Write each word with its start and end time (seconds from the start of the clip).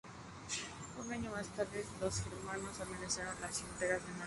Un 0.99 1.11
año 1.13 1.29
más 1.29 1.47
tarde, 1.49 1.85
los 1.99 2.23
germanos 2.23 2.81
amenazaron 2.81 3.39
las 3.39 3.59
fronteras 3.61 3.61
al 3.67 3.67
norte 3.67 3.85
del 3.85 3.91
imperio. 4.01 4.17